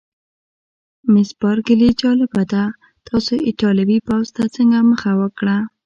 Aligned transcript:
مس 1.11 1.29
بارکلي: 1.41 1.89
جالبه 2.01 2.43
ده، 2.51 2.63
تاسي 3.07 3.35
ایټالوي 3.47 3.97
پوځ 4.07 4.27
ته 4.35 4.43
څنګه 4.55 4.77
مخه 4.91 5.11
وکړه؟ 5.21 5.57